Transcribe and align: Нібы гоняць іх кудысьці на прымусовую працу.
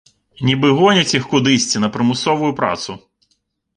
Нібы 0.47 0.71
гоняць 0.79 1.15
іх 1.19 1.27
кудысьці 1.35 1.77
на 1.85 1.91
прымусовую 1.99 2.51
працу. 2.63 2.91